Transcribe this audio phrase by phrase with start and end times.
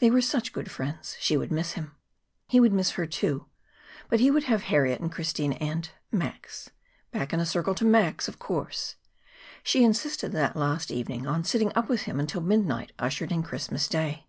[0.00, 1.12] They were such good friends.
[1.20, 3.46] He would miss her, too;
[4.08, 6.70] but he would have Harriet and Christine and Max.
[7.12, 8.96] Back in a circle to Max, of course.
[9.62, 13.86] She insisted, that last evening, on sitting up with him until midnight ushered in Christmas
[13.86, 14.26] Day.